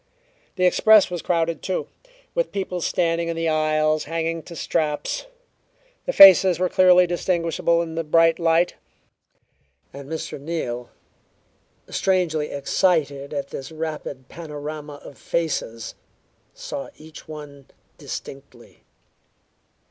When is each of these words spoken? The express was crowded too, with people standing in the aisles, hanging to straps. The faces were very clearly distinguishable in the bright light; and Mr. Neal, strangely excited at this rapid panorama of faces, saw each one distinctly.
The 0.55 0.65
express 0.65 1.11
was 1.11 1.21
crowded 1.21 1.61
too, 1.61 1.87
with 2.33 2.51
people 2.51 2.81
standing 2.81 3.27
in 3.27 3.35
the 3.35 3.47
aisles, 3.47 4.05
hanging 4.05 4.41
to 4.41 4.55
straps. 4.55 5.27
The 6.07 6.11
faces 6.11 6.57
were 6.57 6.69
very 6.69 6.73
clearly 6.75 7.05
distinguishable 7.05 7.83
in 7.83 7.93
the 7.93 8.03
bright 8.03 8.39
light; 8.39 8.73
and 9.93 10.09
Mr. 10.09 10.39
Neal, 10.41 10.89
strangely 11.87 12.49
excited 12.49 13.31
at 13.31 13.49
this 13.49 13.71
rapid 13.71 14.27
panorama 14.27 14.95
of 15.03 15.19
faces, 15.19 15.93
saw 16.55 16.89
each 16.97 17.27
one 17.27 17.67
distinctly. 17.99 18.81